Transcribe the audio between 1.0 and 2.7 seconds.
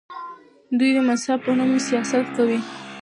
مذهب په نوم سیاست کوي.